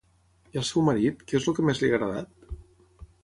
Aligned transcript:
I 0.55 0.59
al 0.61 0.65
seu 0.69 0.85
marit, 0.87 1.21
què 1.31 1.37
és 1.39 1.45
el 1.51 1.55
que 1.59 1.65
més 1.67 1.81
li 1.83 1.89
ha 1.89 1.93
agradat? 1.97 2.55